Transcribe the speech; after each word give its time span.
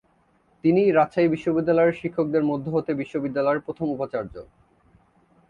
তিনিই 0.63 0.91
রাজশাহী 0.91 1.27
বিশ্ববিদ্যালয়ের 1.27 1.99
শিক্ষকদের 2.01 2.43
মধ্য 2.43 2.65
হতে 2.69 2.91
বিশ্ববিদ্যালয়ের 2.93 3.63
প্রথম 3.65 3.87
উপাচার্য। 3.89 4.35